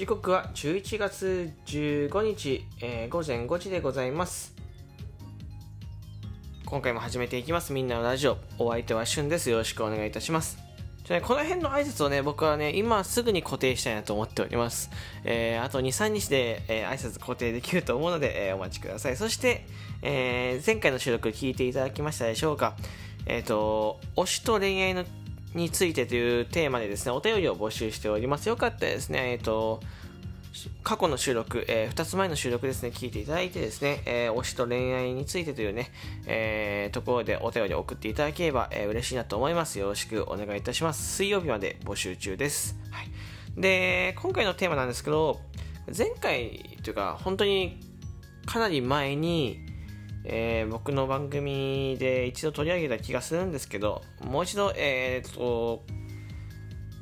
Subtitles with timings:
[0.00, 4.54] 時刻は11月15日、えー、午前5時でございます。
[6.64, 7.74] 今回も始めていきます。
[7.74, 8.38] みんなのラジオ。
[8.58, 9.50] お相手はしゅんです。
[9.50, 10.56] よろしくお願いいたします。
[11.10, 14.90] ね、この辺の挨拶をね、僕はね、今すぐに固定したいなと思っております。
[15.24, 19.18] えー、あと2、3日で、えー、挨拶固定できると思うので、えー、お待ちください。
[19.18, 19.66] そして、
[20.00, 22.74] えー、前回の収録聞いていただきましたでしょうか。
[23.26, 25.04] えっ、ー、と、推しと恋愛の
[25.54, 28.48] についてというテーマでですね、お便りを募集しております。
[28.48, 29.80] よかったですね、えっ、ー、と、
[30.82, 35.90] 過去の収録、えー、2つ前の収録ですね、聞いていただいてですね、えー、推しと恋愛についてというね、
[36.26, 39.78] えー、ところでお便りを送っていただければ、えー、嬉しいなと思います。
[39.78, 41.16] よろしくお願いいたします。
[41.16, 42.78] 水曜日まで募集中です。
[42.90, 43.60] はい。
[43.60, 45.40] で、今回のテーマなんですけど、
[45.96, 47.80] 前回というか、本当に
[48.46, 49.69] かなり前に、
[50.32, 55.82] えー、僕の番組で一度取り上げた気がするんですけど、もう一度、えー、と、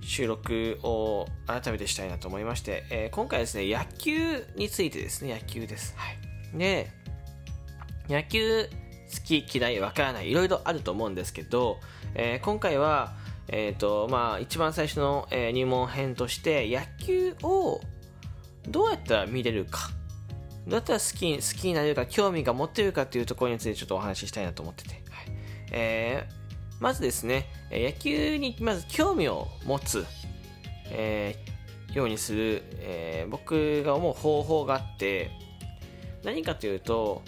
[0.00, 5.94] 収録を改めてしたいなと思いまして、えー、今回はですね、野球についてですね、野球です。
[5.98, 6.58] はい。
[6.58, 6.90] で、
[8.08, 8.70] 野球好
[9.22, 11.78] き嫌いわからない、いろいろあると思うんですけど、
[12.14, 13.12] えー、今回は、
[13.48, 17.82] えっ、ー、と、まあ、一番最初の、えー、入門編として、野球を
[18.66, 19.90] どうやったら見れるか、
[20.66, 24.90] どうやったら好き好きになれるか、興味が持ってるかというところについてちょっとお話ししたいなと思ってて。
[24.90, 25.00] はい
[25.72, 26.40] えー
[26.80, 30.06] まずですね、野球にまず興味を持つ、
[30.86, 35.30] えー、ようにする、えー、僕が思う方法があって、
[36.24, 37.22] 何かというと、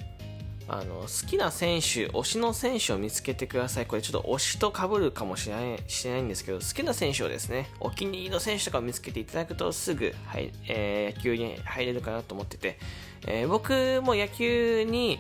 [0.69, 3.87] あの好きな選手、推しの選手を見つけてください。
[3.87, 12.79] これちょっと推しとかぶるかもしれないしないんですけど、好きな選手をですね、お気に入りの選手とかを見つけていただくとすぐ、はいえー、野球に入れるかなと思ってて、
[13.27, 15.19] えー、僕も野球に、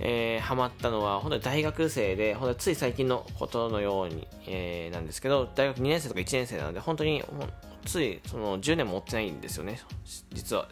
[0.00, 7.22] えー、ハマったのは、本当に大学生で、本当つい最近のことのように、えー、なんですけど、大学2年生とか1年生なので、本当に、
[7.84, 9.80] ついその10年も追ってないんですよね、
[10.32, 10.68] 実は。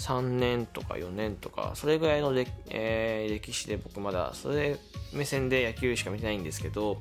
[0.00, 4.78] 3年とか4年とか、それぐらいの歴,、えー、歴史で僕まだ、それ
[5.12, 6.98] 目線で野球しか見てないんですけど、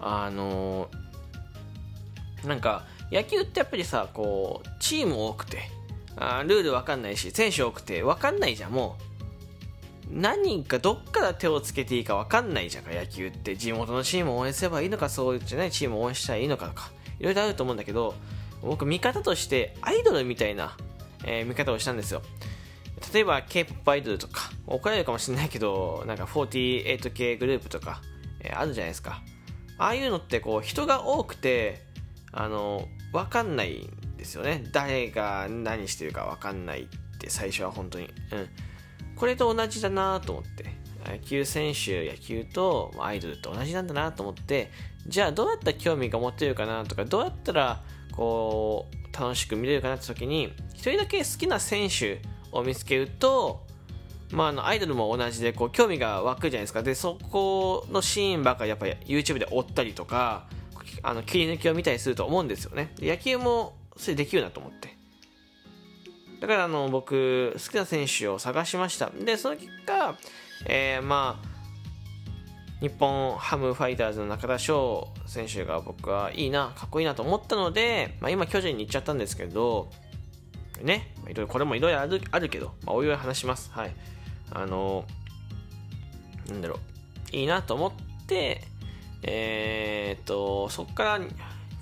[0.00, 5.70] あのー、なんか、野球ってやっぱりさ、こう、チーム多くて、
[6.16, 9.06] あルールわかんないし、選手多くて、わかんないじゃん、もう。
[10.10, 18.14] 何かどっから手をつけていいか分かんないじゃんか野球って地元のチームを応援すればいいのかそうじゃないチームを応援したらいいのかとかいろいろあると思うんだけど
[18.62, 20.76] 僕見方としてアイドルみたいな、
[21.26, 22.22] えー、見方をしたんですよ。
[23.12, 28.00] 例えば K-POP アイドルとか怒られるかもしれないけどなんか 48K グループとか、
[28.40, 29.22] えー、あるじゃないですか。
[29.78, 31.82] ああいうのってこう人が多くて
[32.32, 34.64] あの分かんないんですよね。
[34.72, 38.06] 誰が何してるか分かんないって最初は本当に。
[38.06, 38.12] うん。
[39.16, 40.74] これと同じだなと思って。
[41.08, 44.70] 野球選手野球とアイドルと同じなんだなと思って。
[45.06, 47.82] じゃあどうやったら興味が持てるかなとかどうやったら
[48.12, 52.20] こう楽しく見れるかなって時に1人だけ好きな選手
[52.52, 53.66] を見つけると
[54.32, 56.82] まあ、あのアイドルも同じでこう興味が湧くじゃないですか。
[56.82, 60.46] でそこのシーンばっかりやっぱり YouTube で追ったりとか
[61.02, 62.92] あの切り抜きを見たりすると思うんですよね。
[62.98, 64.96] 野球もそれできるなと思って。
[66.40, 69.10] だからあの僕好きな選手を探しました。
[69.10, 70.18] でその結果、
[70.66, 71.55] えー、まあ
[72.80, 79.90] 日本ハムファイターズの中田翔選手が僕はいいなかっこいいなと思ったので、まあ、今巨人に行っちゃったんですけど
[80.82, 83.70] ねいろいろこれもいろいろあるあるけど、まあ、おいおい話します。
[83.72, 83.94] はい。
[84.52, 85.04] あの
[86.48, 86.76] なんだろ
[87.32, 87.36] う。
[87.36, 87.92] いいなと思っ
[88.26, 88.62] て
[89.22, 91.20] えー、っとそこから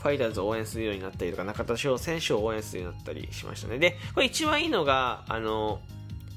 [0.05, 3.79] ファイターズを応援するようになったりとか、中田翔選手を応援するようになったりしましたね。
[3.79, 5.81] で、これ一番いいのが、あの、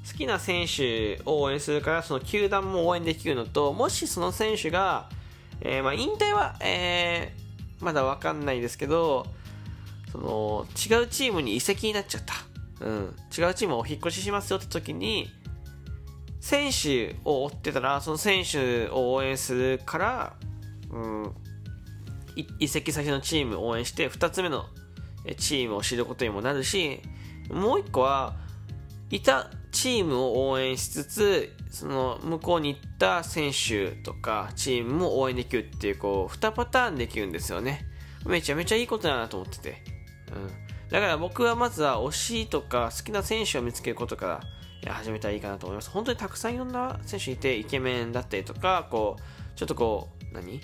[0.07, 5.09] 好きな選手を応援するから、その球団も応援できるのと、もしその選手が、
[5.62, 9.25] えー、まあ、引退は、えー、まだわかんないですけど、
[10.12, 12.36] その、違うチームに移籍になっちゃった。
[12.86, 13.15] うん。
[13.38, 15.30] 違うチームをお引越ししますよって時に、
[16.39, 20.33] 選手を追ってたら、その選手を応援するから、
[20.89, 21.33] うん、
[22.59, 24.65] 移籍先のチームを応援して2つ目の
[25.38, 27.01] チームを知ることにもなるし
[27.50, 28.36] もう1個は
[29.09, 37.85] いたチームを応援しつつその向こうに行った選手とかチームも応援できるっていうこう2パターンできるんですよね。
[38.25, 39.83] めちゃめちゃいいことだなと思ってて、
[40.33, 44.41] うん、だから僕はまずは推しとか好きな選手を見つけることか
[44.83, 45.91] ら始めたらいいかなと思います。
[45.91, 50.59] 本当にたくさんいろんな選手いてイケメンだったりとかこうちょっとこう何？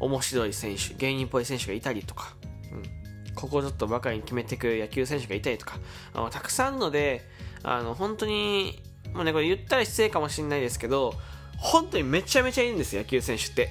[0.00, 2.36] 面白い選手、芸人っぽい選手がいたりとか、
[2.72, 5.78] うん、ここちょっとばかりに決めていく野球選手がいたりとか、
[6.14, 7.22] あのたくさんので、
[7.62, 8.82] あの本当に、
[9.12, 11.14] もうね、これ言ったら失礼かもしれないですけど、
[11.56, 13.70] 本当にめちゃめちゃいいんです野球選手って。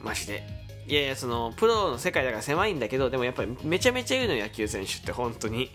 [0.00, 0.42] マジで。
[0.86, 5.70] いやいや、その、プロの世界だから狭いんだけど、でもやっぱりめちゃめちゃいいの野球選手って本当に。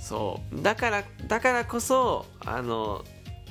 [0.00, 3.04] そうだからだからこそあの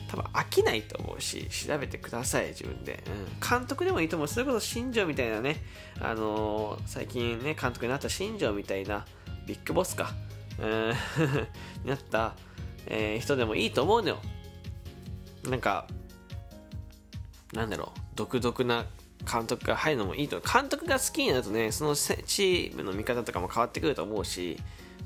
[0.10, 5.58] 多分飽きないと思うし調べてください自分で、うん、監督でもいいと思うそれこそ新庄みたいなね
[6.00, 9.06] あのー、最近ね監督になった新庄みたいな
[9.46, 10.14] ビッグボスか、
[10.60, 10.90] うん、
[11.84, 12.36] になった、
[12.88, 14.19] えー、人でもいいと思うのよ。
[15.50, 15.88] なんか
[17.54, 18.00] なんだろう。
[18.16, 18.86] 独特な
[19.31, 20.42] 監督が入るのもいいと。
[20.42, 24.57] 監督が好きになるとねそのチームの見方とかも変わってくると思うし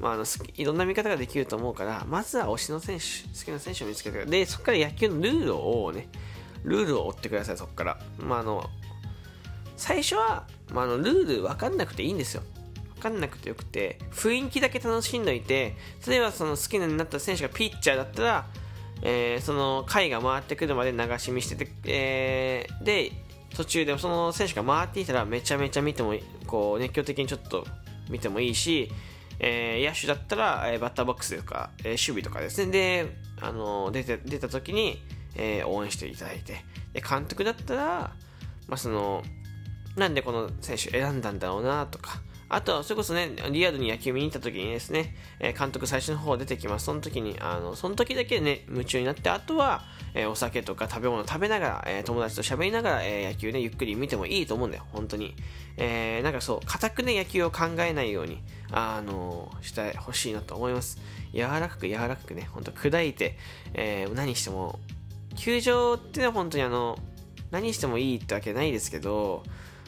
[0.02, 0.26] まあ、あの
[0.56, 3.04] いろんな見方ができると思うからまずは推しの選手
[3.38, 6.08] 好きな選手を見つけてでそこから野球のルールをね
[6.64, 8.68] ルールを追ってくださいそこから、まあ、あの
[9.78, 12.44] 最初は、まあ、あのルール分かんなくていいんですよ。
[13.02, 15.76] かんなくてよくて雰囲気だけ楽しんどいて
[16.08, 18.48] 例えばその好きになった選手がピッチャーだったら、
[19.02, 23.12] えー、その回が回ってくるまで流し見してて、えー、で
[23.56, 26.14] 途中でその選手が回っていたらめちゃめちゃ見ても
[26.48, 27.66] こう熱狂的にちょっと
[28.10, 28.90] 見てもいいし
[29.44, 35.02] えー、野手だったら、えー、バッターボックスとか、えー、守備とかですね、で、あの出て出た時に、
[35.36, 36.64] え応援していただいて、
[36.94, 38.14] で、監督だったら、
[38.68, 39.24] まあ、その、
[39.96, 42.22] なんでこの選手選んだんだろうなとか、
[42.54, 46.86] あとは、それこそね、リアルに野球見に行った時にですね、え監督最初の方出てきます。
[46.86, 49.84] その時に、あの、その時だけね、夢中になって、あとは、
[50.14, 55.34] えお酒とか食べ物食べながら、え友達と喋りながら、え野球ね、ゆっくり見てもいいと思うんだよ、本当に。
[55.78, 58.40] えー、なんかそう、固くね、野球を考えないように、
[58.70, 61.00] あのしてほしいなと思います。
[61.34, 63.38] 柔らかく柔らかくね、ほんと砕いて、
[63.74, 64.80] えー、何しても、
[65.38, 67.00] 球場ってのは本当にあの、
[67.50, 69.44] 何してもいいってわけないですけど、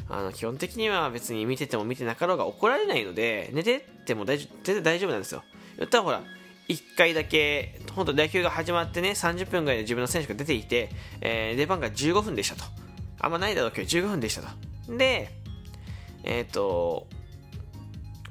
[0.09, 5.43] あの基本的には別に見てても見てなかろうが怒られないので寝てても大全然大丈夫なんですよ。
[5.77, 6.21] 言ったらほら
[6.69, 10.89] 1回だけ本当野球が始まってね30分ぐらいで自分の選手が出ていて、
[11.21, 12.63] えー、出番が15分でしたと。
[13.19, 14.97] あんまないだろうけど15分でしたと。
[14.97, 15.29] で
[16.23, 17.07] えっ、ー、と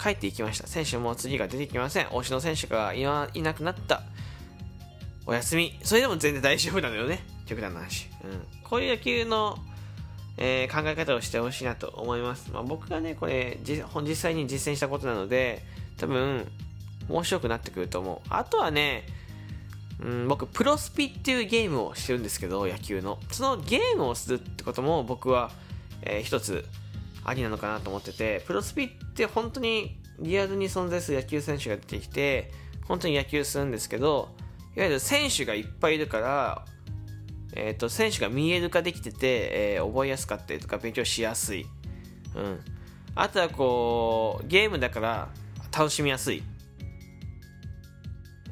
[0.03, 0.67] 帰っていきました。
[0.67, 2.07] 選手も次が出てきません。
[2.07, 3.03] 推しの選手がい
[3.43, 4.03] なくなった。
[5.27, 5.79] お休み。
[5.83, 7.25] それでも全然大丈夫なのよね。
[7.47, 9.59] 極端な話、うん、こういう野球の
[10.37, 12.51] えー、考え方をしてほしいなと思います。
[12.53, 15.63] まあ、僕がね、これ実際に実践したことなので、
[15.99, 16.47] 多分、
[17.09, 18.29] 面白くなってくると思う。
[18.31, 19.05] あとはね、
[20.01, 23.19] うん、僕、プロスピっていうゲームをしてるんですけど、野球の。
[23.31, 25.51] そのゲームをするってことも僕は、
[26.03, 26.65] えー、一つ
[27.25, 32.51] ありなのかなと思ってて、プロスピって本当にリアルに存在する野球選手が出てきて、
[32.89, 34.31] 本当に野球するんですけど、
[34.77, 36.65] いわゆる選手がいっぱいいるから、
[37.55, 41.67] えーと、選手が見える化できてて、えー、覚えやすかったりとか勉強しやすい、
[42.35, 42.61] うん、
[43.15, 45.29] あとはこうゲームだから
[45.77, 46.43] 楽しみやすい、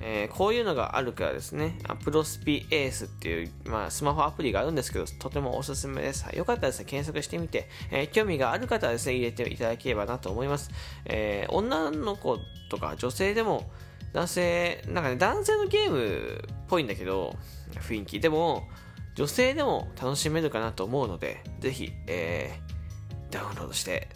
[0.00, 1.78] えー、こういうのがあるからですね。
[2.02, 6.24] プロスピエースっていう、まあ、スマホアプリがあるんですけどとてもおすすめです。
[6.34, 10.70] よかったらですね検索してみて、えー、興味がある方はですね入れていただければなと思います、
[11.04, 12.38] え女の子
[12.70, 13.70] とか女性でも
[14.12, 17.36] 男性なんかね男性のゲームっぽいんだけど
[17.74, 18.20] 雰囲気。
[18.20, 18.68] でも
[19.14, 24.08] 女性でも楽しめるかなと思うので、ぜひ、えー、ダウンロードして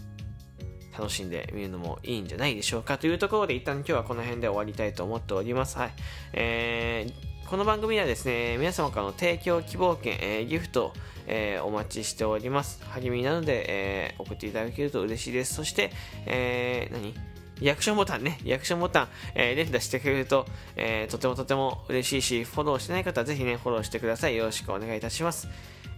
[0.96, 5.76] 楽しんでみるのもいいんじゃないでしょうかというところで一旦今日はこの辺で終わりたいと思っております。
[5.76, 5.92] はい。
[6.32, 10.92] えー、この番組はですね、皆様からの提供希望券、えー、ギフト、
[11.26, 12.82] えー、お待ちしております。
[12.84, 15.54] 励みなので、えー、送っていただけると嬉しいです。
[15.54, 15.90] そして、
[16.26, 17.33] えー、何？
[17.60, 20.46] リアクションボタンね、リアクションボタン、えー、連打してくれると、
[20.76, 24.36] えー、とてもとても嬉しいし、フォローしてない方はぜひね、フォローしてください。
[24.36, 25.48] よろしくお願いいたします。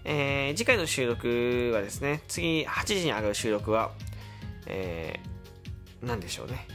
[0.05, 3.93] えー、次回の収録はですね、次8時に上がる収録は、
[4.67, 6.67] えー、何でしょうね。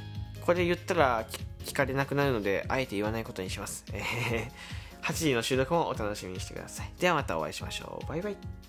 [0.41, 1.25] これ言ったら
[1.65, 3.85] 聞かれなくなるので、あえて言わないことにします。
[3.93, 6.91] えー、8時の収録もお楽しみにしてください。
[6.99, 8.07] ではまたお会いしましょう。
[8.07, 8.60] バイバイ。